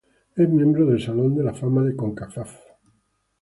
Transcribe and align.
Es 0.35 0.49
miembro 0.49 0.87
del 0.87 0.99
Salón 0.99 1.35
de 1.35 1.43
la 1.43 1.53
Fama 1.53 1.83
de 1.83 1.91
la 1.91 1.95
Concacaf. 1.95 2.55